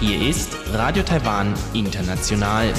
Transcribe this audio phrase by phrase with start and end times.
[0.00, 2.72] Hier ist Radio Taiwan International.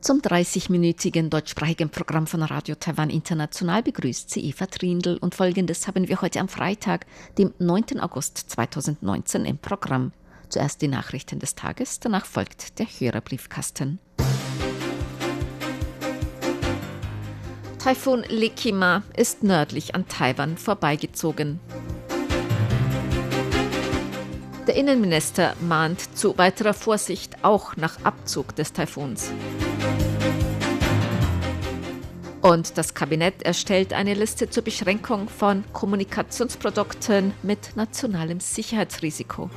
[0.00, 6.06] Zum 30-minütigen deutschsprachigen Programm von Radio Taiwan International begrüßt sie Eva Trindl und folgendes haben
[6.06, 7.06] wir heute am Freitag,
[7.38, 7.98] dem 9.
[7.98, 10.12] August 2019 im Programm.
[10.48, 13.98] Zuerst die Nachrichten des Tages, danach folgt der Hörerbriefkasten.
[17.84, 21.60] Taifun Lekima ist nördlich an Taiwan vorbeigezogen.
[24.66, 29.30] Der Innenminister mahnt zu weiterer Vorsicht auch nach Abzug des Taifuns.
[32.40, 39.50] Und das Kabinett erstellt eine Liste zur Beschränkung von Kommunikationsprodukten mit nationalem Sicherheitsrisiko.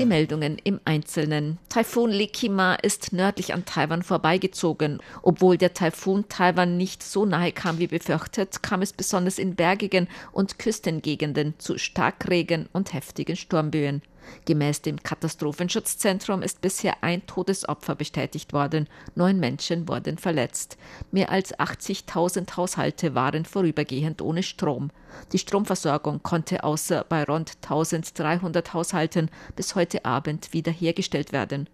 [0.00, 1.58] Die Meldungen im Einzelnen.
[1.68, 4.98] Taifun Lekima ist nördlich an Taiwan vorbeigezogen.
[5.20, 10.08] Obwohl der Taifun Taiwan nicht so nahe kam wie befürchtet, kam es besonders in bergigen
[10.32, 14.00] und Küstengegenden zu Starkregen und heftigen Sturmböen.
[14.44, 18.88] Gemäß dem Katastrophenschutzzentrum ist bisher ein Todesopfer bestätigt worden.
[19.14, 20.76] Neun Menschen wurden verletzt.
[21.10, 24.90] Mehr als 80.000 Haushalte waren vorübergehend ohne Strom.
[25.32, 31.68] Die Stromversorgung konnte außer bei rund 1300 Haushalten bis heute Abend wiederhergestellt werden.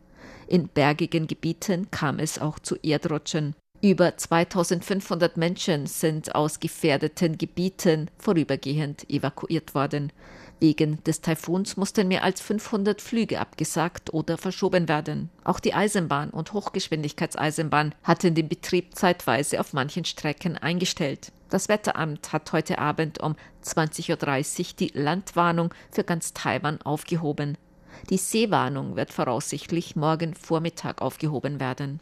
[0.47, 3.55] In bergigen Gebieten kam es auch zu Erdrutschen.
[3.83, 10.13] Über 2500 Menschen sind aus gefährdeten Gebieten vorübergehend evakuiert worden.
[10.59, 15.29] Wegen des Taifuns mussten mehr als 500 Flüge abgesagt oder verschoben werden.
[15.45, 21.31] Auch die Eisenbahn und Hochgeschwindigkeitseisenbahn hatten den Betrieb zeitweise auf manchen Strecken eingestellt.
[21.51, 27.59] Das Wetteramt hat heute Abend um 20.30 Uhr die Landwarnung für ganz Taiwan aufgehoben.
[28.09, 32.01] Die Seewarnung wird voraussichtlich morgen Vormittag aufgehoben werden.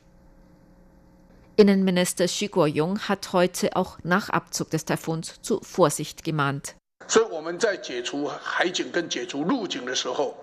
[1.56, 6.74] Innenminister Xu Guoyong hat heute auch nach Abzug des Taifuns zu Vorsicht gemahnt.
[7.07, 10.35] 所以我们在解除海警跟解除陆警的时候，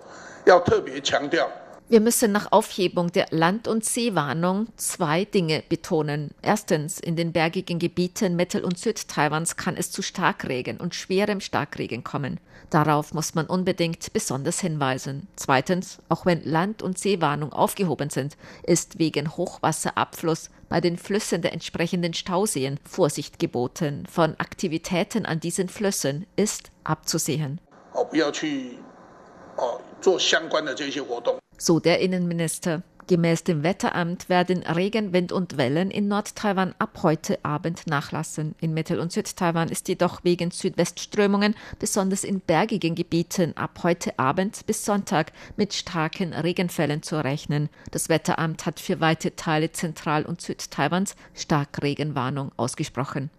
[0.45, 1.49] 要特别强调。
[1.89, 6.31] Wir müssen nach Aufhebung der Land- und Seewarnung zwei Dinge betonen.
[6.41, 12.03] Erstens, in den bergigen Gebieten Mittel- und Südtaiwans kann es zu Starkregen und schwerem Starkregen
[12.03, 12.41] kommen.
[12.69, 15.29] Darauf muss man unbedingt besonders hinweisen.
[15.37, 21.52] Zweitens, auch wenn Land- und Seewarnung aufgehoben sind, ist wegen Hochwasserabfluss bei den Flüssen der
[21.52, 24.06] entsprechenden Stauseen Vorsicht geboten.
[24.10, 27.60] Von Aktivitäten an diesen Flüssen ist abzusehen.
[31.58, 32.82] So der Innenminister.
[33.08, 38.54] Gemäß dem Wetteramt werden Regen, Wind und Wellen in Nord-Taiwan ab heute Abend nachlassen.
[38.60, 44.64] In Mittel- und Südtaiwan ist jedoch wegen Südwestströmungen, besonders in bergigen Gebieten, ab heute Abend
[44.66, 47.68] bis Sonntag mit starken Regenfällen zu rechnen.
[47.90, 53.30] Das Wetteramt hat für weite Teile Zentral- und Südtaiwans Starkregenwarnung ausgesprochen.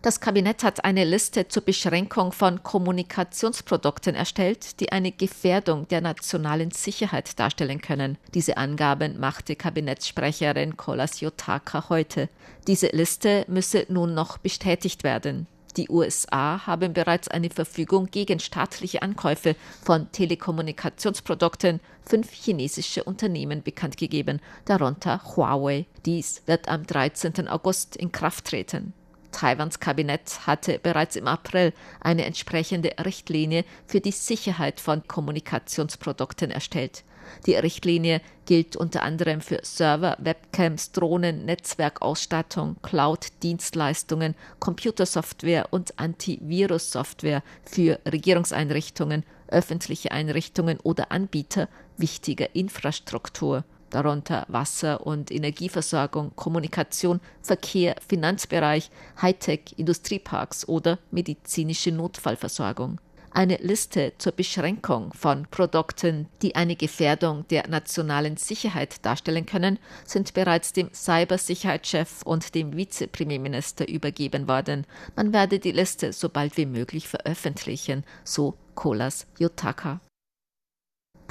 [0.00, 6.70] Das Kabinett hat eine Liste zur Beschränkung von Kommunikationsprodukten erstellt, die eine Gefährdung der nationalen
[6.70, 8.18] Sicherheit darstellen können.
[8.34, 12.28] Diese Angaben machte Kabinettssprecherin Kolas Yotaka heute.
[12.66, 15.46] Diese Liste müsse nun noch bestätigt werden.
[15.76, 23.96] Die USA haben bereits eine Verfügung gegen staatliche Ankäufe von Telekommunikationsprodukten fünf chinesische Unternehmen bekannt
[23.96, 25.86] gegeben, darunter Huawei.
[26.04, 27.48] Dies wird am 13.
[27.48, 28.92] August in Kraft treten.
[29.32, 37.04] Taiwans Kabinett hatte bereits im April eine entsprechende Richtlinie für die Sicherheit von Kommunikationsprodukten erstellt.
[37.46, 48.00] Die Richtlinie gilt unter anderem für Server, Webcams, Drohnen, Netzwerkausstattung, Cloud-Dienstleistungen, Computersoftware und Antivirus-Software für
[48.10, 59.74] Regierungseinrichtungen, öffentliche Einrichtungen oder Anbieter wichtiger Infrastruktur darunter Wasser- und Energieversorgung, Kommunikation, Verkehr, Finanzbereich, Hightech,
[59.76, 62.98] Industrieparks oder medizinische Notfallversorgung.
[63.34, 70.34] Eine Liste zur Beschränkung von Produkten, die eine Gefährdung der nationalen Sicherheit darstellen können, sind
[70.34, 74.86] bereits dem Cybersicherheitschef und dem Vizepremierminister übergeben worden.
[75.16, 80.00] Man werde die Liste so bald wie möglich veröffentlichen, so Kolas Yotaka.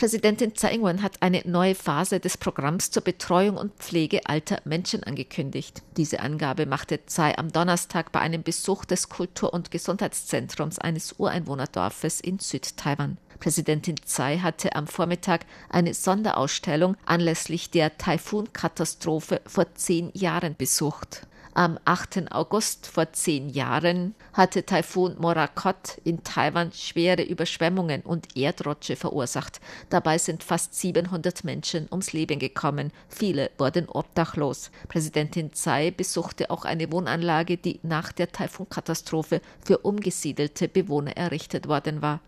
[0.01, 5.03] Präsidentin Tsai Ing-wen hat eine neue Phase des Programms zur Betreuung und Pflege alter Menschen
[5.03, 5.83] angekündigt.
[5.95, 12.19] Diese Angabe machte Tsai am Donnerstag bei einem Besuch des Kultur- und Gesundheitszentrums eines Ureinwohnerdorfes
[12.19, 13.19] in Südtaiwan.
[13.39, 21.27] Präsidentin Tsai hatte am Vormittag eine Sonderausstellung anlässlich der Taifun-Katastrophe vor zehn Jahren besucht.
[21.53, 22.31] Am 8.
[22.31, 29.59] August vor zehn Jahren hatte Taifun Morakot in Taiwan schwere Überschwemmungen und Erdrutsche verursacht.
[29.89, 32.93] Dabei sind fast 700 Menschen ums Leben gekommen.
[33.09, 34.71] Viele wurden obdachlos.
[34.87, 42.01] Präsidentin Tsai besuchte auch eine Wohnanlage, die nach der Taifunkatastrophe für umgesiedelte Bewohner errichtet worden
[42.01, 42.21] war.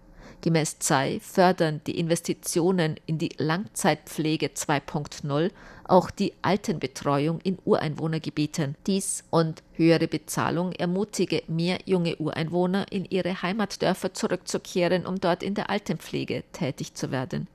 [0.44, 5.52] Gemäß Tsai fördern die Investitionen in die Langzeitpflege 2.0
[5.86, 8.76] auch die Altenbetreuung in Ureinwohnergebieten.
[8.86, 15.56] Dies und höhere Bezahlung ermutige mehr junge Ureinwohner, in ihre Heimatdörfer zurückzukehren, um dort in
[15.56, 17.48] der Altenpflege tätig zu werden.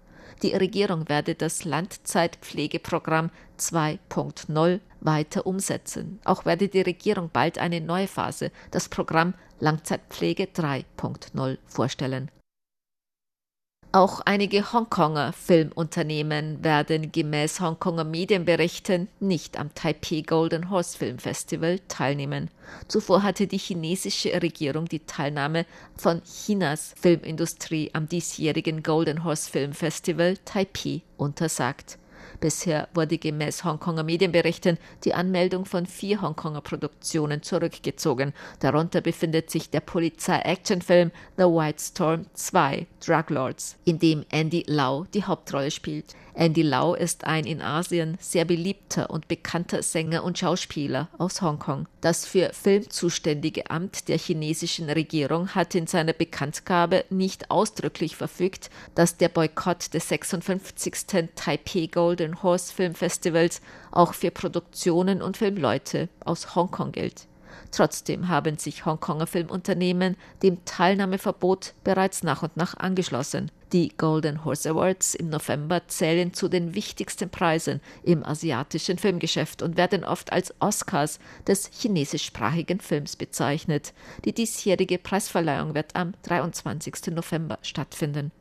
[0.43, 6.21] Die Regierung werde das Langzeitpflegeprogramm 2.0 weiter umsetzen.
[6.25, 12.31] Auch werde die Regierung bald eine neue Phase, das Programm Langzeitpflege 3.0, vorstellen.
[13.91, 21.79] Auch einige Hongkonger Filmunternehmen werden gemäß Hongkonger Medienberichten nicht am Taipei Golden Horse Film Festival
[21.89, 22.51] teilnehmen.
[22.89, 25.65] Zuvor hatte die chinesische Regierung die Teilnahme
[25.97, 31.97] von Chinas Filmindustrie am diesjährigen Golden Horse Film Festival Taipei untersagt.
[32.41, 38.33] Bisher wurde gemäß Hongkonger Medienberichten die Anmeldung von vier Hongkonger Produktionen zurückgezogen.
[38.61, 45.07] Darunter befindet sich der Polizei-Actionfilm The White Storm 2 Drug Lords, in dem Andy Lau
[45.15, 46.15] die Hauptrolle spielt.
[46.35, 51.89] Andy Lau ist ein in Asien sehr beliebter und bekannter Sänger und Schauspieler aus Hongkong.
[52.01, 58.71] Das für Film zuständige Amt der chinesischen Regierung hat in seiner Bekanntgabe nicht ausdrücklich verfügt,
[58.95, 61.07] dass der Boykott des 56.
[61.35, 63.61] Taipei Golden Horse Film Festivals
[63.91, 67.27] auch für Produktionen und Filmleute aus Hongkong gilt.
[67.71, 73.51] Trotzdem haben sich Hongkonger Filmunternehmen dem Teilnahmeverbot bereits nach und nach angeschlossen.
[73.73, 79.77] Die Golden Horse Awards im November zählen zu den wichtigsten Preisen im asiatischen Filmgeschäft und
[79.77, 83.93] werden oft als Oscars des chinesischsprachigen Films bezeichnet.
[84.25, 87.09] Die diesjährige Preisverleihung wird am 23.
[87.09, 88.33] November stattfinden.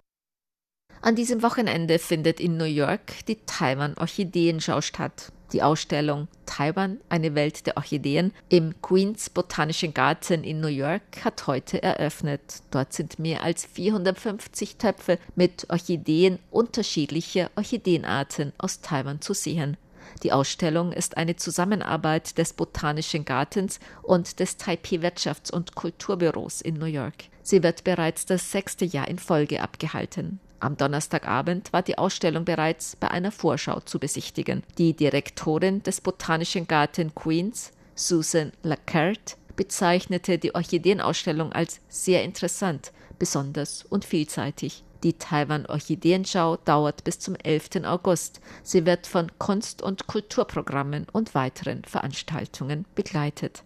[1.01, 5.31] An diesem Wochenende findet in New York die Taiwan Orchideenschau statt.
[5.53, 11.47] Die Ausstellung Taiwan, eine Welt der Orchideen im Queens Botanischen Garten in New York hat
[11.47, 12.61] heute eröffnet.
[12.71, 19.77] Dort sind mehr als 450 Töpfe mit Orchideen unterschiedlicher Orchideenarten aus Taiwan zu sehen.
[20.23, 26.75] Die Ausstellung ist eine Zusammenarbeit des Botanischen Gartens und des Taipei Wirtschafts- und Kulturbüros in
[26.75, 27.25] New York.
[27.43, 30.39] Sie wird bereits das sechste Jahr in Folge abgehalten.
[30.59, 34.63] Am Donnerstagabend war die Ausstellung bereits bei einer Vorschau zu besichtigen.
[34.77, 43.83] Die Direktorin des Botanischen Garten Queens, Susan Lacarte, bezeichnete die Orchideenausstellung als sehr interessant, besonders
[43.83, 44.83] und vielseitig.
[45.03, 47.83] Die Taiwan Orchideenschau dauert bis zum 11.
[47.85, 48.39] August.
[48.63, 53.63] Sie wird von Kunst- und Kulturprogrammen und weiteren Veranstaltungen begleitet.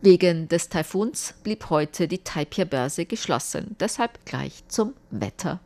[0.00, 3.76] Wegen des Taifuns blieb heute die Taipei Börse geschlossen.
[3.78, 5.60] Deshalb gleich zum Wetter.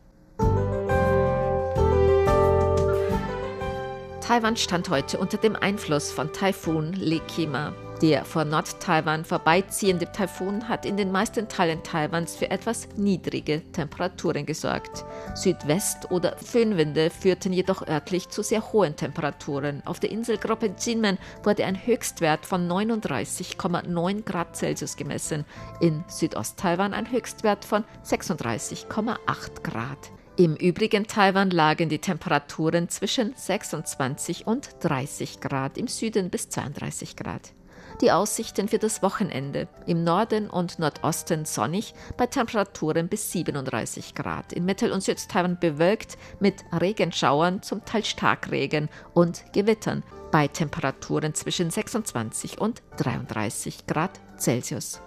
[4.26, 7.72] Taiwan stand heute unter dem Einfluss von Taifun Lekima.
[8.02, 14.44] Der vor Nord-Taiwan vorbeiziehende Taifun hat in den meisten Teilen Taiwans für etwas niedrige Temperaturen
[14.44, 15.04] gesorgt.
[15.36, 19.80] Südwest- oder Föhnwinde führten jedoch örtlich zu sehr hohen Temperaturen.
[19.86, 25.44] Auf der Inselgruppe Jinmen wurde ein Höchstwert von 39,9 Grad Celsius gemessen,
[25.78, 30.10] in Südost-Taiwan ein Höchstwert von 36,8 Grad.
[30.38, 37.16] Im übrigen Taiwan lagen die Temperaturen zwischen 26 und 30 Grad, im Süden bis 32
[37.16, 37.52] Grad.
[38.02, 39.66] Die Aussichten für das Wochenende.
[39.86, 44.52] Im Norden und Nordosten sonnig bei Temperaturen bis 37 Grad.
[44.52, 51.70] In Mittel- und Südtaiwan bewölkt mit Regenschauern, zum Teil Starkregen und Gewittern bei Temperaturen zwischen
[51.70, 55.00] 26 und 33 Grad Celsius.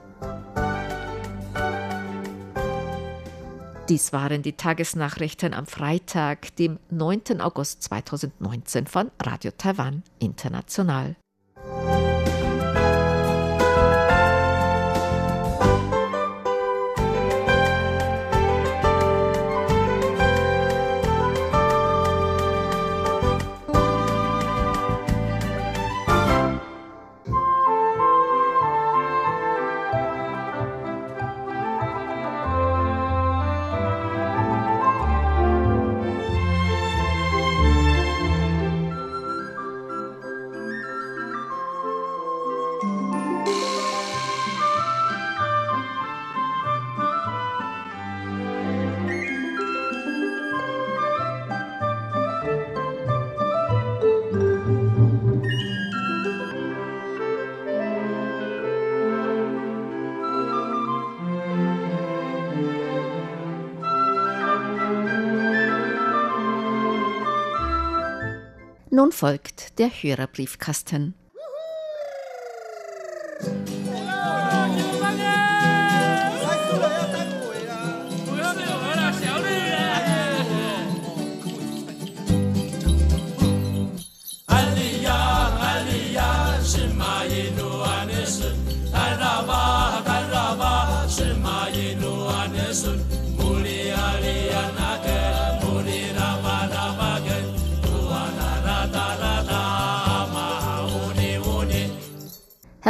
[3.89, 7.41] Dies waren die Tagesnachrichten am Freitag, dem 9.
[7.41, 11.15] August 2019 von Radio Taiwan International.
[68.91, 71.13] Nun folgt der Hörerbriefkasten.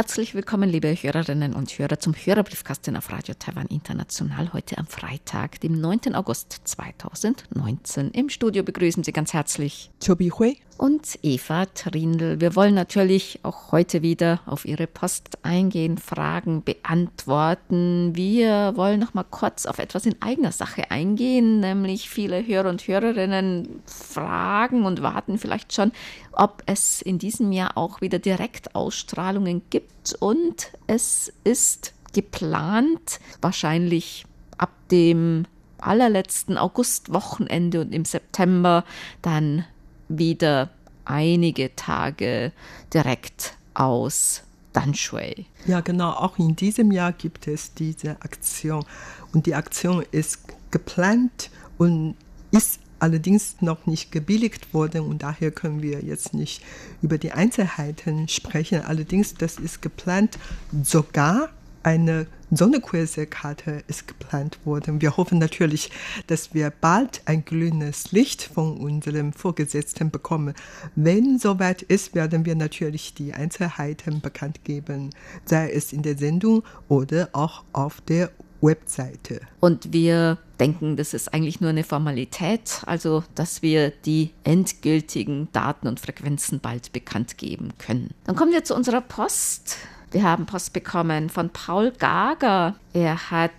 [0.00, 5.60] Herzlich willkommen, liebe Hörerinnen und Hörer, zum Hörerbriefkasten auf Radio Taiwan International heute am Freitag,
[5.60, 6.14] dem 9.
[6.14, 8.10] August 2019.
[8.12, 12.40] Im Studio begrüßen Sie ganz herzlich Chobi Hui und Eva Trindl.
[12.40, 18.16] Wir wollen natürlich auch heute wieder auf Ihre Post eingehen, Fragen beantworten.
[18.16, 22.88] Wir wollen noch mal kurz auf etwas in eigener Sache eingehen, nämlich viele Hörer und
[22.88, 25.92] Hörerinnen fragen und warten vielleicht schon,
[26.32, 34.24] ob es in diesem Jahr auch wieder Direktausstrahlungen gibt und es ist geplant, wahrscheinlich
[34.58, 35.46] ab dem
[35.78, 38.84] allerletzten Augustwochenende und im September
[39.22, 39.64] dann
[40.08, 40.70] wieder
[41.04, 42.52] einige Tage
[42.92, 44.42] direkt aus
[44.72, 45.46] Danshui.
[45.66, 46.10] Ja, genau.
[46.10, 48.84] Auch in diesem Jahr gibt es diese Aktion.
[49.32, 52.14] Und die Aktion ist geplant und
[52.50, 56.62] ist allerdings noch nicht gebilligt worden und daher können wir jetzt nicht
[57.02, 58.82] über die Einzelheiten sprechen.
[58.82, 60.38] Allerdings, das ist geplant
[60.82, 61.50] sogar
[61.82, 65.00] eine Sonderkursekarte ist geplant worden.
[65.00, 65.90] Wir hoffen natürlich,
[66.26, 70.54] dass wir bald ein grünes Licht von unserem Vorgesetzten bekommen.
[70.96, 75.10] Wenn soweit ist, werden wir natürlich die Einzelheiten bekannt geben,
[75.44, 78.30] sei es in der Sendung oder auch auf der
[78.60, 79.40] Webseite.
[79.60, 85.88] Und wir denken, das ist eigentlich nur eine Formalität, also dass wir die endgültigen Daten
[85.88, 88.10] und Frequenzen bald bekannt geben können.
[88.24, 89.76] Dann kommen wir zu unserer Post.
[90.10, 92.74] Wir haben Post bekommen von Paul Gager.
[92.92, 93.50] Er hat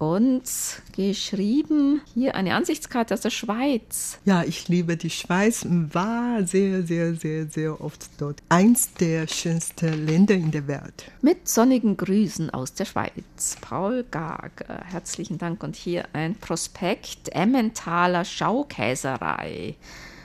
[0.00, 4.18] uns geschrieben, hier eine Ansichtskarte aus der Schweiz.
[4.24, 8.42] Ja, ich liebe die Schweiz, war sehr, sehr, sehr, sehr oft dort.
[8.48, 11.10] Eins der schönsten Länder in der Welt.
[11.22, 13.56] Mit sonnigen Grüßen aus der Schweiz.
[13.60, 15.62] Paul Gager, herzlichen Dank.
[15.62, 19.74] Und hier ein Prospekt Emmentaler Schaukäserei.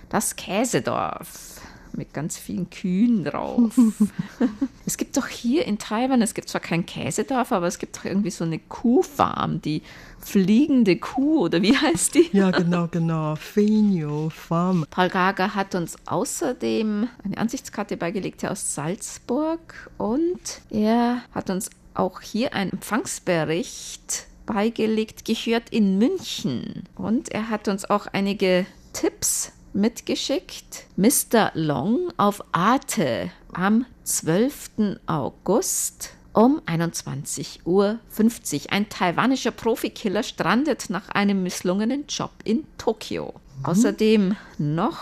[0.09, 1.60] Das Käsedorf
[1.97, 3.73] mit ganz vielen Kühen drauf.
[4.85, 8.05] es gibt doch hier in Taiwan, es gibt zwar kein Käsedorf, aber es gibt doch
[8.05, 9.81] irgendwie so eine Kuhfarm, die
[10.19, 12.29] fliegende Kuh oder wie heißt die?
[12.31, 13.35] Ja, genau, genau.
[13.35, 14.85] Fenio Farm.
[14.89, 21.69] Paul Gager hat uns außerdem eine Ansichtskarte beigelegt hier aus Salzburg und er hat uns
[21.93, 26.83] auch hier einen Empfangsbericht beigelegt, gehört in München.
[26.95, 30.85] Und er hat uns auch einige Tipps mitgeschickt.
[30.95, 31.51] Mr.
[31.53, 34.97] Long auf Arte am 12.
[35.05, 37.99] August um 21.50 Uhr.
[38.69, 43.33] Ein taiwanischer Profikiller strandet nach einem misslungenen Job in Tokio.
[43.59, 43.65] Mhm.
[43.65, 44.99] Außerdem noch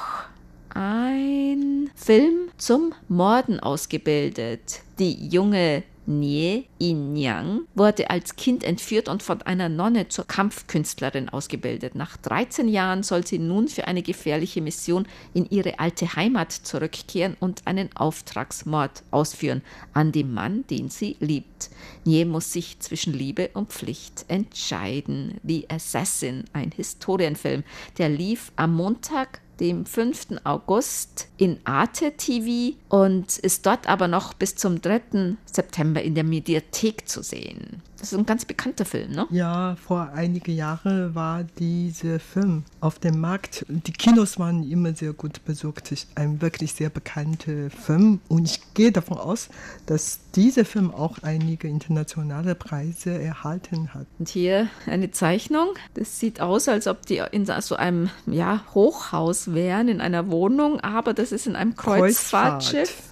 [0.74, 4.82] ein Film zum Morden ausgebildet.
[5.00, 11.94] Die junge Nie Inyang wurde als Kind entführt und von einer Nonne zur Kampfkünstlerin ausgebildet.
[11.94, 17.38] Nach 13 Jahren soll sie nun für eine gefährliche Mission in ihre alte Heimat zurückkehren
[17.40, 19.62] und einen Auftragsmord ausführen
[19.94, 21.70] an dem Mann, den sie liebt.
[22.06, 25.40] Nie muss sich zwischen Liebe und Pflicht entscheiden.
[25.44, 27.64] The Assassin, ein Historienfilm,
[28.00, 30.42] der lief am Montag dem 5.
[30.44, 35.36] August in Arte TV und ist dort aber noch bis zum 3.
[35.46, 37.82] September in der Mediathek zu sehen.
[38.00, 39.28] Das ist ein ganz bekannter Film, ne?
[39.30, 43.66] Ja, vor einigen Jahren war dieser Film auf dem Markt.
[43.68, 45.92] Die Kinos waren immer sehr gut besucht.
[45.92, 48.22] Ist ein wirklich sehr bekannter Film.
[48.30, 49.50] Und ich gehe davon aus,
[49.86, 54.08] dass dieser Film auch einige internationale Preise erhalten hat.
[54.18, 55.74] Und hier eine Zeichnung.
[55.94, 60.80] Das sieht aus, als ob die in so einem ja, Hochhaus wären, in einer Wohnung,
[60.80, 62.90] aber das ist in einem Kreuzfahrtschiff.
[62.90, 63.09] Kreuzfahrt.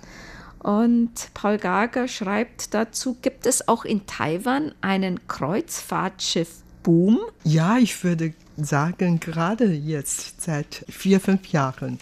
[0.59, 7.19] Und Paul Gager schreibt dazu, gibt es auch in Taiwan einen Kreuzfahrtschiff-Boom?
[7.43, 11.99] Ja, ich würde sagen, gerade jetzt seit vier, fünf Jahren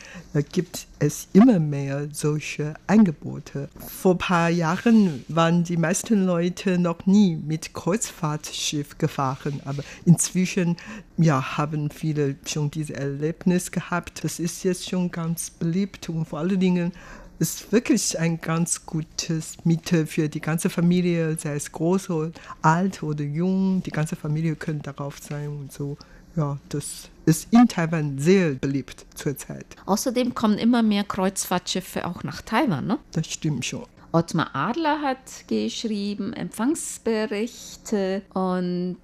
[0.54, 3.68] gibt es immer mehr solche Angebote.
[3.78, 10.78] Vor ein paar Jahren waren die meisten Leute noch nie mit Kreuzfahrtschiff gefahren, aber inzwischen
[11.18, 14.24] ja, haben viele schon dieses Erlebnis gehabt.
[14.24, 16.94] Das ist jetzt schon ganz beliebt und vor allen Dingen
[17.40, 23.04] ist wirklich ein ganz gutes Mittel für die ganze Familie, sei es groß oder alt
[23.04, 23.84] oder jung.
[23.84, 25.98] Die ganze Familie könnte darauf sein und so
[26.36, 29.66] ja, das ist in Taiwan sehr beliebt zurzeit.
[29.86, 33.00] Außerdem kommen immer mehr Kreuzfahrtschiffe auch nach Taiwan, ne?
[33.14, 33.86] Das stimmt schon.
[34.12, 38.98] Ottmar Adler hat geschrieben Empfangsberichte und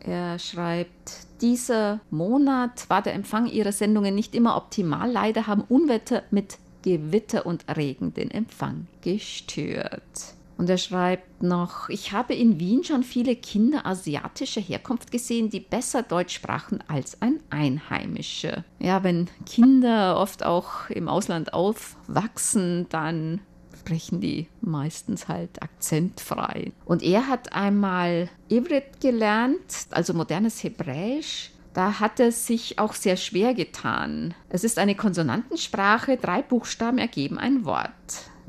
[0.00, 5.10] er schreibt, dieser Monat war der Empfang ihrer Sendungen nicht immer optimal.
[5.10, 10.34] Leider haben Unwetter mit Gewitter und Regen den Empfang gestört.
[10.58, 15.60] Und er schreibt noch, ich habe in Wien schon viele Kinder asiatischer Herkunft gesehen, die
[15.60, 18.64] besser Deutsch sprachen als ein Einheimischer.
[18.80, 23.40] Ja, wenn Kinder oft auch im Ausland aufwachsen, dann
[23.78, 26.72] sprechen die meistens halt akzentfrei.
[26.84, 31.52] Und er hat einmal Ivrit gelernt, also modernes Hebräisch.
[31.78, 34.34] Da hat er sich auch sehr schwer getan.
[34.48, 37.92] Es ist eine Konsonantensprache, drei Buchstaben ergeben ein Wort.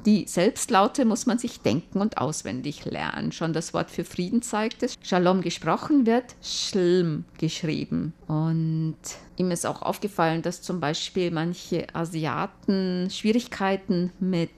[0.03, 3.31] Die Selbstlaute muss man sich denken und auswendig lernen.
[3.31, 4.95] Schon das Wort für Frieden zeigt es.
[5.03, 8.13] Shalom gesprochen wird, Schlm geschrieben.
[8.25, 8.97] Und
[9.37, 14.49] ihm ist auch aufgefallen, dass zum Beispiel manche Asiaten Schwierigkeiten mit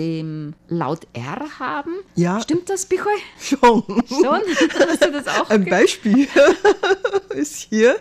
[0.00, 1.92] dem Laut R haben.
[2.14, 2.40] Ja.
[2.40, 3.12] Stimmt das, Bichoy?
[3.38, 3.82] Schon.
[4.08, 4.40] Schon?
[4.88, 5.50] Hast du das auch?
[5.50, 6.26] Ein Beispiel
[7.34, 7.96] ist hier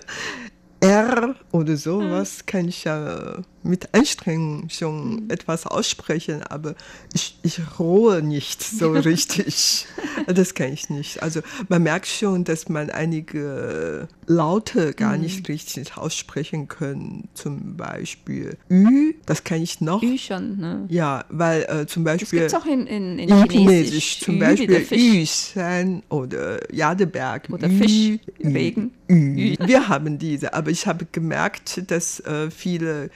[0.79, 6.75] R oder sowas, kann ich ja mit Anstrengung schon etwas aussprechen, aber
[7.13, 9.86] ich, ich rohe nicht so richtig.
[10.28, 11.22] das kann ich nicht.
[11.24, 17.24] Also man merkt schon, dass man einige Laute gar nicht richtig aussprechen kann.
[17.34, 20.01] Zum Beispiel Ü, das kann ich noch.
[20.04, 20.86] Ü schon, ne?
[20.89, 23.50] Ja, weil äh, zum Das Beispiel gibt es auch in, in, in, in Chinesisch.
[23.50, 25.20] Chinesisch, zum Ü Beispiel.
[25.20, 27.50] Yushan oder Jadeberg.
[27.51, 28.92] Oder Ü, Fisch, Ü, Regen.
[29.10, 29.56] Ü.
[29.60, 33.10] Wir haben diese, aber ich habe gemerkt, dass äh, viele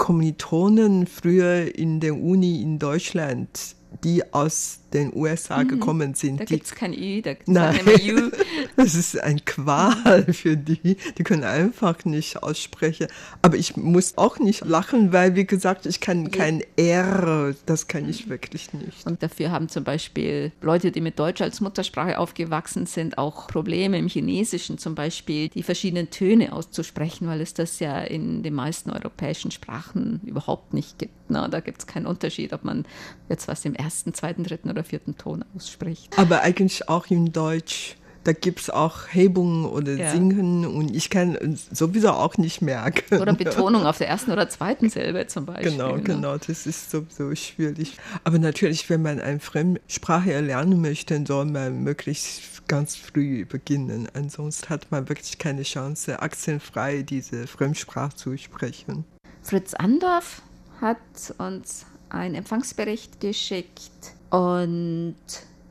[0.00, 6.38] Kommilitonen früher in der Uni in Deutschland, die aus den USA gekommen sind, Mhm.
[6.38, 7.76] Da gibt es kein Ü, da Nein.
[7.84, 8.30] sagen immer
[8.76, 10.96] das ist ein Qual für die.
[11.18, 13.06] Die können einfach nicht aussprechen.
[13.42, 17.54] Aber ich muss auch nicht lachen, weil, wie gesagt, ich kann kein R.
[17.66, 19.06] Das kann ich wirklich nicht.
[19.06, 23.98] Und dafür haben zum Beispiel Leute, die mit Deutsch als Muttersprache aufgewachsen sind, auch Probleme
[23.98, 28.90] im Chinesischen zum Beispiel, die verschiedenen Töne auszusprechen, weil es das ja in den meisten
[28.90, 31.12] europäischen Sprachen überhaupt nicht gibt.
[31.28, 32.84] Na, da gibt es keinen Unterschied, ob man
[33.28, 36.18] jetzt was im ersten, zweiten, dritten oder vierten Ton ausspricht.
[36.18, 37.96] Aber eigentlich auch in Deutsch.
[38.22, 40.12] Da gibt es auch Hebungen oder Ja.
[40.12, 43.18] Singen und ich kann sowieso auch nicht merken.
[43.18, 45.72] Oder Betonung auf der ersten oder zweiten Silbe zum Beispiel.
[45.72, 46.02] Genau, ne?
[46.02, 47.96] genau, das ist sowieso schwierig.
[48.22, 54.06] Aber natürlich, wenn man eine Fremdsprache erlernen möchte, dann soll man möglichst ganz früh beginnen.
[54.12, 59.04] Ansonsten hat man wirklich keine Chance, akzentfrei diese Fremdsprache zu sprechen.
[59.42, 60.42] Fritz Andorf
[60.80, 60.98] hat
[61.38, 65.16] uns einen Empfangsbericht geschickt und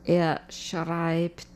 [0.04, 1.46] er schreibt,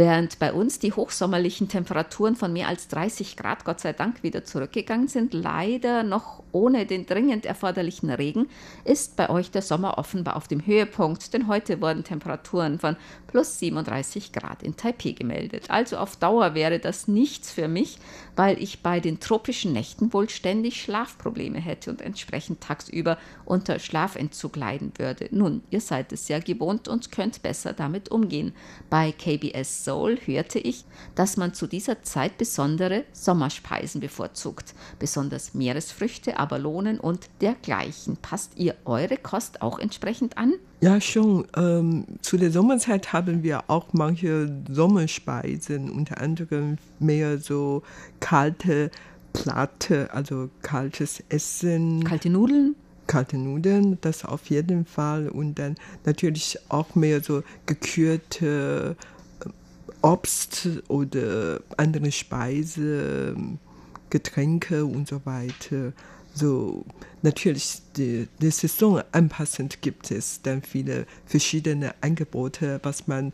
[0.00, 4.44] während bei uns die hochsommerlichen Temperaturen von mehr als 30 Grad Gott sei Dank wieder
[4.44, 8.48] zurückgegangen sind, leider noch ohne den dringend erforderlichen Regen,
[8.84, 13.58] ist bei euch der Sommer offenbar auf dem Höhepunkt, denn heute wurden Temperaturen von plus
[13.58, 15.66] 37 Grad in Taipei gemeldet.
[15.68, 17.98] Also auf Dauer wäre das nichts für mich,
[18.36, 24.56] weil ich bei den tropischen Nächten wohl ständig Schlafprobleme hätte und entsprechend tagsüber unter Schlafentzug
[24.56, 25.28] leiden würde.
[25.30, 28.54] Nun, ihr seid es ja gewohnt und könnt besser damit umgehen.
[28.88, 30.84] Bei KBS Soul hörte ich,
[31.16, 38.16] dass man zu dieser Zeit besondere Sommerspeisen bevorzugt, besonders Meeresfrüchte, Abalonen und dergleichen.
[38.16, 40.52] Passt ihr eure Kost auch entsprechend an?
[40.80, 41.44] Ja, schon.
[41.56, 47.82] Ähm, zu der Sommerzeit haben wir auch manche Sommerspeisen, unter anderem mehr so
[48.20, 48.92] kalte
[49.32, 52.04] Platte, also kaltes Essen.
[52.04, 52.76] Kalte Nudeln?
[53.08, 55.28] kalte Nudeln, das auf jeden Fall.
[55.28, 55.74] Und dann
[56.04, 58.94] natürlich auch mehr so gekürte
[60.02, 63.36] Obst oder andere Speise,
[64.08, 65.92] Getränke und so weiter.
[66.32, 66.84] So
[67.22, 73.32] natürlich die, die Saison anpassend gibt es dann viele verschiedene Angebote, was man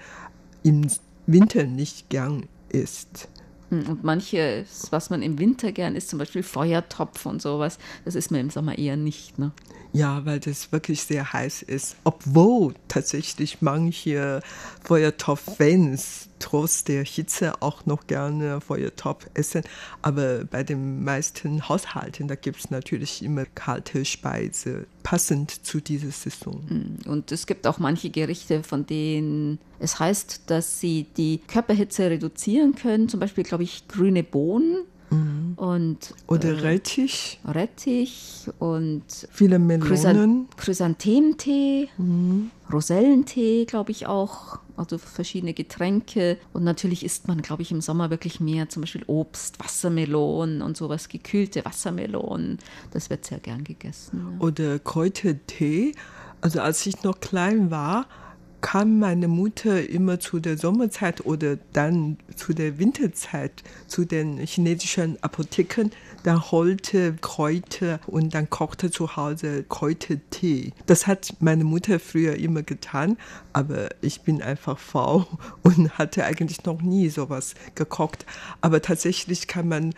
[0.63, 0.87] im
[1.27, 3.29] Winter nicht gern isst.
[3.71, 8.15] Hm, Und manches, was man im Winter gern isst, zum Beispiel Feuertopf und sowas, das
[8.15, 9.39] isst man im Sommer eher nicht.
[9.39, 9.53] Ne?
[9.93, 11.97] Ja, weil das wirklich sehr heiß ist.
[12.05, 14.41] Obwohl tatsächlich manche
[14.85, 19.63] Feuertopf-Fans trotz der Hitze auch noch gerne Feuertopf essen.
[20.03, 26.11] Aber bei den meisten Haushalten, da gibt es natürlich immer kalte Speise, passend zu dieser
[26.11, 26.99] Saison.
[27.07, 32.75] Und es gibt auch manche Gerichte, von denen es heißt, dass sie die Körperhitze reduzieren
[32.75, 33.09] können.
[33.09, 34.79] Zum Beispiel, glaube ich, grüne Bohnen
[35.55, 40.49] und Oder Rettich, Rettich und viele Chrysan Melonen.
[40.57, 41.89] Chrysanthemtee,
[42.73, 44.59] Rosellentee, glaube ich auch.
[44.77, 46.39] Also verschiedene Getränke.
[46.53, 50.77] Und natürlich isst man, glaube ich, im Sommer wirklich mehr, zum Beispiel Obst, Wassermelonen und
[50.77, 52.59] sowas, gekühlte Wassermelonen.
[52.93, 54.39] Das wird sehr gern gegessen.
[54.39, 54.47] Ja.
[54.47, 55.93] Oder Kräutertee.
[56.41, 58.07] Also als ich noch klein war,
[58.61, 65.23] kam meine Mutter immer zu der Sommerzeit oder dann zu der Winterzeit zu den chinesischen
[65.23, 65.91] Apotheken,
[66.27, 70.73] dann holte Kräuter und dann kochte zu Hause Kräutertee.
[70.87, 73.17] Das hat meine Mutter früher immer getan,
[73.53, 75.27] aber ich bin einfach faul
[75.63, 78.27] und hatte eigentlich noch nie sowas gekocht.
[78.61, 79.95] Aber tatsächlich kann man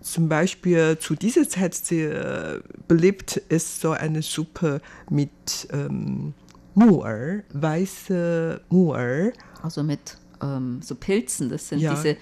[0.00, 6.32] zum Beispiel zu dieser Zeit sehr beliebt ist so eine Suppe mit ähm,
[6.74, 9.32] Muer, weiße Muer.
[9.62, 11.94] Also mit ähm, so Pilzen, das sind ja.
[11.94, 12.16] diese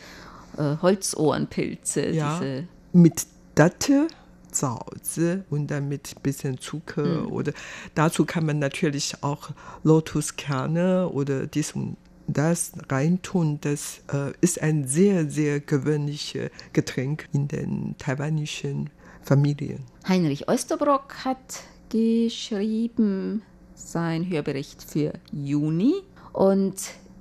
[0.59, 2.09] äh, Holzohrenpilze.
[2.09, 2.39] Ja.
[2.39, 4.07] Diese mit Datte,
[4.53, 7.23] Zauze und dann mit ein bisschen Zucker.
[7.23, 7.33] Mhm.
[7.33, 7.53] Oder
[7.95, 9.51] dazu kann man natürlich auch
[9.83, 13.59] Lotuskerne oder dies und das reintun.
[13.63, 18.91] Das äh, ist ein sehr, sehr gewöhnliches Getränk in den taiwanischen
[19.23, 19.85] Familien.
[20.07, 23.43] Heinrich Oesterbrock hat geschrieben,
[23.75, 25.95] sein Hörbericht für Juni
[26.33, 26.75] und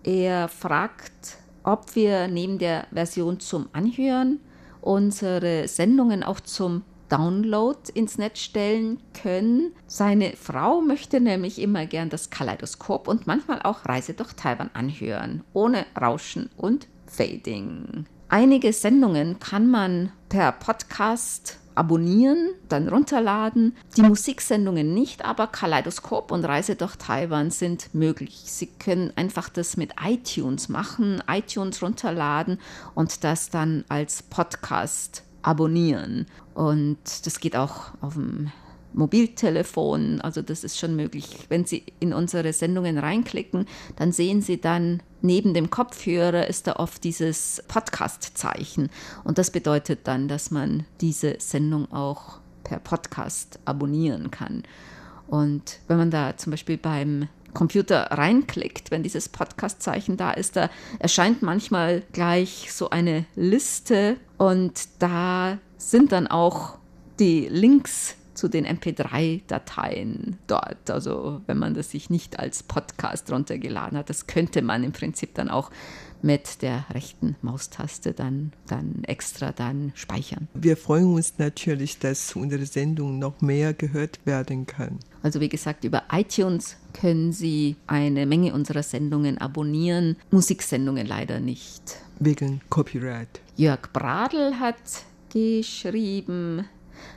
[0.03, 4.39] er fragt, ob wir neben der Version zum Anhören
[4.85, 9.73] unsere Sendungen auch zum Download ins Netz stellen können.
[9.87, 15.43] Seine Frau möchte nämlich immer gern das Kaleidoskop und manchmal auch Reise durch Taiwan anhören,
[15.53, 18.05] ohne Rauschen und Fading.
[18.29, 23.75] Einige Sendungen kann man per Podcast abonnieren, dann runterladen.
[23.95, 28.43] Die Musiksendungen nicht, aber Kaleidoskop und Reise durch Taiwan sind möglich.
[28.45, 32.59] Sie können einfach das mit iTunes machen, iTunes runterladen
[32.95, 36.25] und das dann als Podcast abonnieren.
[36.53, 38.51] Und das geht auch auf dem
[38.95, 40.21] Mobiltelefon.
[40.21, 41.27] Also das ist schon möglich.
[41.49, 46.73] Wenn Sie in unsere Sendungen reinklicken, dann sehen Sie dann neben dem Kopfhörer ist da
[46.77, 48.89] oft dieses Podcast-Zeichen.
[49.23, 54.63] Und das bedeutet dann, dass man diese Sendung auch per Podcast abonnieren kann.
[55.27, 60.69] Und wenn man da zum Beispiel beim Computer reinklickt, wenn dieses Podcast-Zeichen da ist, da
[60.99, 66.77] erscheint manchmal gleich so eine Liste und da sind dann auch
[67.19, 70.89] die Links zu den MP3-Dateien dort.
[70.89, 75.33] Also wenn man das sich nicht als Podcast runtergeladen hat, das könnte man im Prinzip
[75.33, 75.71] dann auch
[76.21, 80.47] mit der rechten Maustaste dann, dann extra dann speichern.
[80.53, 84.99] Wir freuen uns natürlich, dass unsere Sendung noch mehr gehört werden kann.
[85.21, 91.97] Also wie gesagt, über iTunes können Sie eine Menge unserer Sendungen abonnieren, Musiksendungen leider nicht.
[92.19, 93.41] Wegen Copyright.
[93.55, 94.75] Jörg Bradl hat
[95.31, 96.65] geschrieben,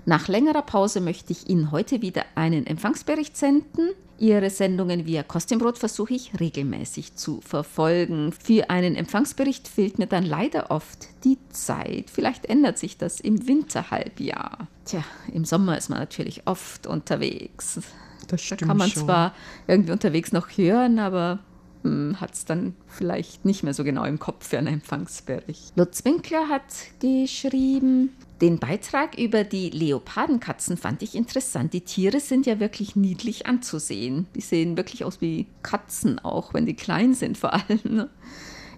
[0.05, 3.91] nach längerer Pause möchte ich Ihnen heute wieder einen Empfangsbericht senden.
[4.19, 8.33] Ihre Sendungen via Kostümbrot versuche ich regelmäßig zu verfolgen.
[8.33, 12.11] Für einen Empfangsbericht fehlt mir dann leider oft die Zeit.
[12.11, 14.67] Vielleicht ändert sich das im Winterhalbjahr.
[14.85, 17.81] Tja, im Sommer ist man natürlich oft unterwegs.
[18.27, 19.05] Das stimmt da kann man schon.
[19.05, 19.35] zwar
[19.69, 21.39] irgendwie unterwegs noch hören, aber
[21.83, 25.77] hm, hat es dann vielleicht nicht mehr so genau im Kopf für einen Empfangsbericht.
[25.77, 26.65] Lutz Winkler hat
[27.01, 31.73] geschrieben, den Beitrag über die Leopardenkatzen fand ich interessant.
[31.73, 34.27] Die Tiere sind ja wirklich niedlich anzusehen.
[34.37, 37.81] Die sehen wirklich aus wie Katzen, auch wenn die klein sind vor allem.
[37.85, 38.09] Ne?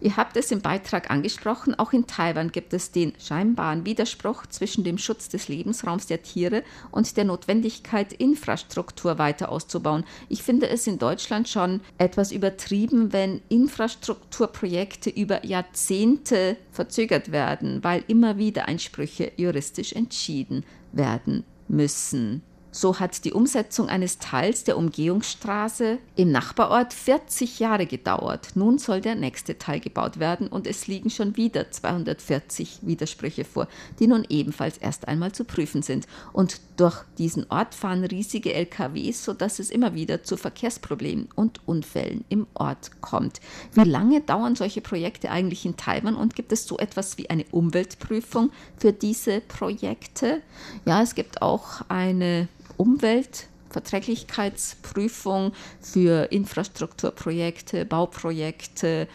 [0.01, 4.83] Ihr habt es im Beitrag angesprochen, auch in Taiwan gibt es den scheinbaren Widerspruch zwischen
[4.83, 10.05] dem Schutz des Lebensraums der Tiere und der Notwendigkeit, Infrastruktur weiter auszubauen.
[10.31, 18.03] Ich finde es in Deutschland schon etwas übertrieben, wenn Infrastrukturprojekte über Jahrzehnte verzögert werden, weil
[18.09, 22.43] immer wieder Einsprüche juristisch entschieden werden müssen.
[22.73, 28.51] So hat die Umsetzung eines Teils der Umgehungsstraße im Nachbarort 40 Jahre gedauert.
[28.55, 33.67] Nun soll der nächste Teil gebaut werden und es liegen schon wieder 240 Widersprüche vor,
[33.99, 36.07] die nun ebenfalls erst einmal zu prüfen sind.
[36.33, 42.25] Und durch diesen Ort fahren riesige LKWs, sodass es immer wieder zu Verkehrsproblemen und Unfällen
[42.29, 43.41] im Ort kommt.
[43.75, 47.45] Wie lange dauern solche Projekte eigentlich in Taiwan und gibt es so etwas wie eine
[47.51, 50.41] Umweltprüfung für diese Projekte?
[50.85, 52.49] Ja, es gibt auch eine
[52.81, 59.07] Umweltverträglichkeitsprüfung für Infrastrukturprojekte, Bauprojekte.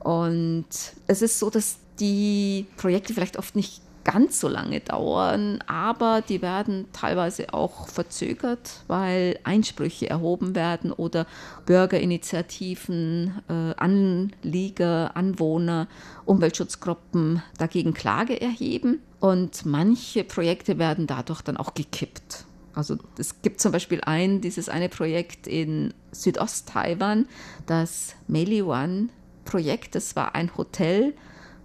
[0.00, 0.66] Und
[1.06, 6.40] es ist so, dass die Projekte vielleicht oft nicht ganz so lange dauern, aber die
[6.40, 11.26] werden teilweise auch verzögert, weil Einsprüche erhoben werden oder
[11.66, 15.88] Bürgerinitiativen, äh, Anlieger, Anwohner,
[16.24, 22.45] Umweltschutzgruppen dagegen Klage erheben und manche Projekte werden dadurch dann auch gekippt.
[22.76, 27.26] Also es gibt zum Beispiel ein, dieses eine Projekt in Südost-Taiwan,
[27.64, 29.08] das Meili One
[29.46, 30.48] Projekt, das war ein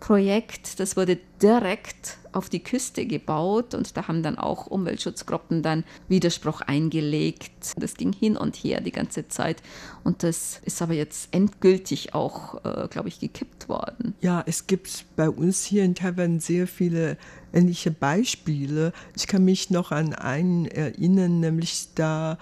[0.02, 5.84] Hotelprojekt, das wurde direkt auf die Küste gebaut und da haben dann auch Umweltschutzgruppen dann
[6.08, 7.74] Widerspruch eingelegt.
[7.78, 9.62] Das ging hin und her die ganze Zeit
[10.04, 14.16] und das ist aber jetzt endgültig auch, äh, glaube ich, gekippt worden.
[14.22, 17.18] Ja, es gibt bei uns hier in Taiwan sehr viele
[17.54, 18.94] ähnliche Beispiele.
[19.16, 22.38] Ich kann mich noch an einen erinnern, nämlich da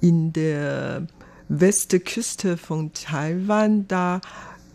[0.00, 1.06] in der
[1.48, 4.20] Westküste von Taiwan, da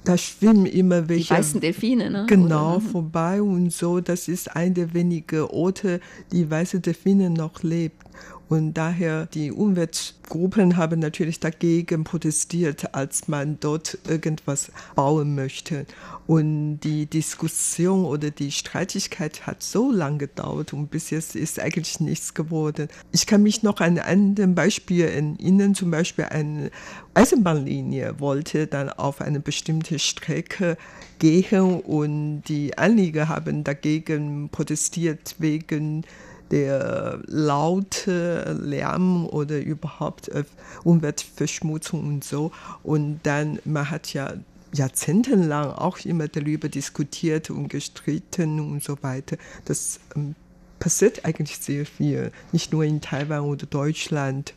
[0.03, 1.33] da schwimmen immer welche.
[1.33, 2.25] Die weißen Delfine, ne?
[2.27, 2.81] Genau, Oder?
[2.91, 3.99] vorbei und so.
[3.99, 5.99] Das ist ein der wenigen Orte,
[6.31, 8.03] die weiße Delfine noch lebt.
[8.49, 15.85] Und daher die Umweltgruppen haben natürlich dagegen protestiert, als man dort irgendwas bauen möchte.
[16.25, 21.99] Und die Diskussion oder die Streitigkeit hat so lange gedauert und bis jetzt ist eigentlich
[21.99, 22.87] nichts geworden.
[23.11, 26.71] Ich kann mich noch an ein Beispiel erinnern, zum Beispiel eine
[27.13, 30.75] Eisenbahnlinie wollte dann auf eine bestimmte Strecke
[31.19, 36.03] gehen und die Anlieger haben dagegen protestiert wegen
[36.51, 40.43] der laute Lärm oder überhaupt äh,
[40.83, 42.51] Umweltverschmutzung und so.
[42.83, 44.33] Und dann, man hat ja
[44.73, 49.37] jahrzehntelang auch immer darüber diskutiert und gestritten und so weiter.
[49.65, 50.35] Das ähm,
[50.79, 54.53] passiert eigentlich sehr viel, nicht nur in Taiwan oder Deutschland.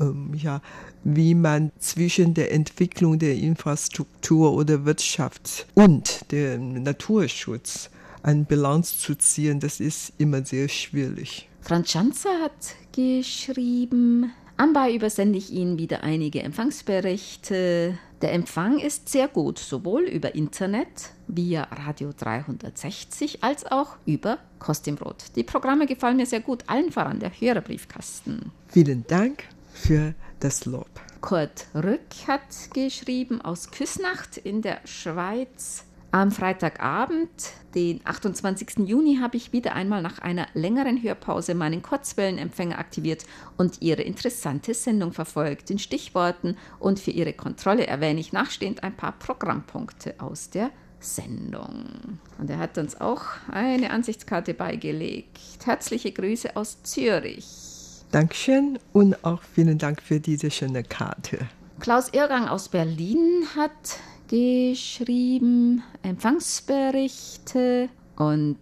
[0.00, 0.62] Ähm, ja,
[1.04, 7.90] wie man zwischen der Entwicklung der Infrastruktur oder Wirtschaft und dem Naturschutz
[8.22, 11.48] eine Bilanz zu ziehen, das ist immer sehr schwierig.
[11.60, 17.98] Franz Schanzer hat geschrieben, anbei übersende ich Ihnen wieder einige Empfangsberichte.
[18.22, 25.36] Der Empfang ist sehr gut, sowohl über Internet via Radio 360 als auch über Kostimbrot.
[25.36, 28.52] Die Programme gefallen mir sehr gut, allen voran der Hörerbriefkasten.
[28.68, 30.90] Vielen Dank für das Lob.
[31.20, 35.84] Kurt Rück hat geschrieben aus Küsnacht in der Schweiz.
[36.12, 37.30] Am Freitagabend,
[37.76, 38.88] den 28.
[38.88, 43.24] Juni, habe ich wieder einmal nach einer längeren Hörpause meinen Kurzwellenempfänger aktiviert
[43.56, 45.70] und Ihre interessante Sendung verfolgt.
[45.70, 52.18] In Stichworten und für Ihre Kontrolle erwähne ich nachstehend ein paar Programmpunkte aus der Sendung.
[52.38, 55.38] Und er hat uns auch eine Ansichtskarte beigelegt.
[55.64, 57.46] Herzliche Grüße aus Zürich.
[58.10, 61.46] Dankeschön und auch vielen Dank für diese schöne Karte.
[61.78, 63.70] Klaus Irrgang aus Berlin hat
[64.30, 68.58] geschrieben, Empfangsberichte und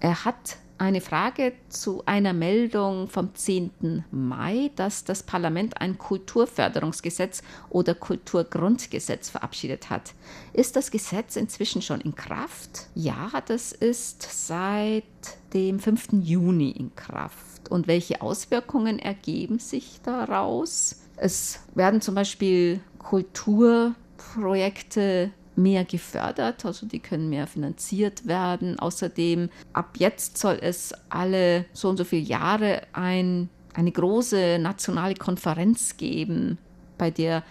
[0.00, 4.06] er hat eine Frage zu einer Meldung vom 10.
[4.10, 10.14] Mai, dass das Parlament ein Kulturförderungsgesetz oder Kulturgrundgesetz verabschiedet hat.
[10.54, 12.86] Ist das Gesetz inzwischen schon in Kraft?
[12.94, 15.04] Ja, das ist seit
[15.52, 16.14] dem 5.
[16.22, 17.68] Juni in Kraft.
[17.68, 21.02] Und welche Auswirkungen ergeben sich daraus?
[21.16, 23.94] Es werden zum Beispiel Kultur
[24.34, 28.78] Projekte mehr gefördert, also die können mehr finanziert werden.
[28.78, 35.14] Außerdem, ab jetzt soll es alle so und so viele Jahre ein, eine große nationale
[35.14, 36.58] Konferenz geben,
[36.98, 37.42] bei der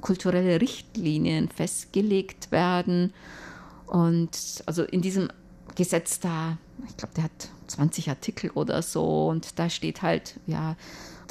[0.00, 3.12] kulturelle Richtlinien festgelegt werden.
[3.86, 5.28] Und also in diesem
[5.74, 6.58] Gesetz da,
[6.88, 10.76] ich glaube, der hat 20 Artikel oder so und da steht halt, ja,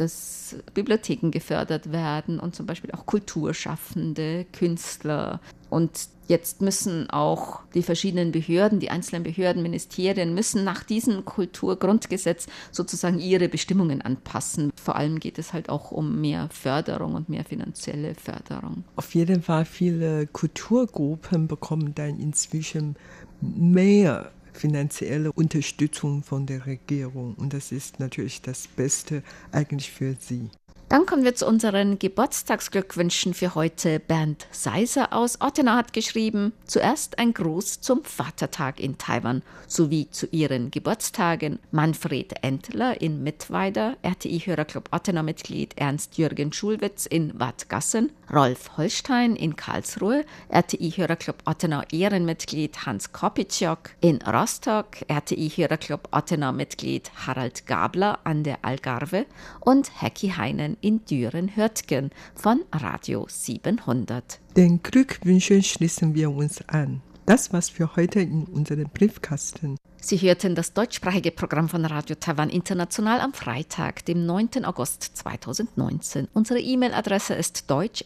[0.01, 5.39] dass Bibliotheken gefördert werden und zum Beispiel auch Kulturschaffende, Künstler.
[5.69, 5.91] Und
[6.27, 13.19] jetzt müssen auch die verschiedenen Behörden, die einzelnen Behörden, Ministerien müssen nach diesem Kulturgrundgesetz sozusagen
[13.19, 14.71] ihre Bestimmungen anpassen.
[14.75, 18.83] Vor allem geht es halt auch um mehr Förderung und mehr finanzielle Förderung.
[18.95, 22.95] Auf jeden Fall viele Kulturgruppen bekommen dann inzwischen
[23.39, 27.35] mehr finanzielle Unterstützung von der Regierung.
[27.35, 30.49] Und das ist natürlich das Beste eigentlich für sie.
[30.91, 34.01] Dann kommen wir zu unseren Geburtstagsglückwünschen für heute.
[34.01, 40.27] Bernd Seiser aus Ottenau hat geschrieben, zuerst ein Gruß zum Vatertag in Taiwan sowie zu
[40.31, 49.55] ihren Geburtstagen Manfred Entler in Mittweida, RTI-Hörerclub Ottenau-Mitglied Ernst-Jürgen Schulwitz in Wattgassen, Rolf Holstein in
[49.55, 59.25] Karlsruhe, RTI-Hörerclub Ottenau-Ehrenmitglied Hans Kopitschok in Rostock, RTI-Hörerclub Ottenau-Mitglied Harald Gabler an der Algarve
[59.61, 64.39] und Hecki Heinen in Düren-Hürtgen von Radio 700.
[64.57, 67.01] Den Glückwünschen schließen wir uns an.
[67.25, 69.77] Das war's für heute in unserem Briefkasten.
[70.01, 74.65] Sie hörten das deutschsprachige Programm von Radio Taiwan International am Freitag, dem 9.
[74.65, 76.27] August 2019.
[76.33, 78.03] Unsere E-Mail-Adresse ist deutsch@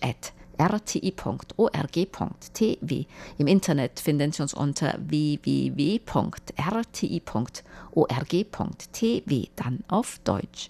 [0.58, 1.56] rti.org.tv.
[3.38, 6.06] Im Internet finden Sie uns unter www.rti.org.tv,
[9.56, 10.70] dann auf Deutsch.